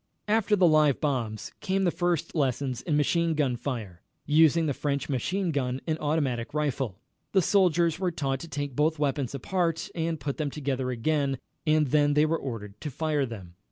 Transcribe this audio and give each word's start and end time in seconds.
After 0.27 0.55
the 0.55 0.65
live 0.67 0.99
bombs 0.99 1.51
came 1.59 1.83
the 1.83 1.91
first 1.91 2.33
lessons 2.33 2.81
in 2.81 2.97
machine 2.97 3.35
gun 3.35 3.55
fire, 3.55 4.01
using 4.25 4.65
the 4.65 4.73
French 4.73 5.09
machine 5.09 5.51
gun 5.51 5.79
and 5.85 5.99
automatic 5.99 6.55
rifle. 6.55 6.97
The 7.33 7.41
soldiers 7.43 7.99
were 7.99 8.09
taught 8.09 8.39
to 8.39 8.47
take 8.47 8.75
both 8.75 8.97
weapons 8.97 9.35
apart 9.35 9.91
and 9.93 10.19
put 10.19 10.37
them 10.37 10.49
together 10.49 10.89
again, 10.89 11.37
and 11.67 11.89
then 11.89 12.15
they 12.15 12.25
were 12.25 12.39
ordered 12.39 12.81
to 12.81 12.89
fire 12.89 13.27
them. 13.27 13.53